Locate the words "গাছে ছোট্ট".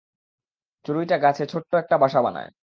1.17-1.71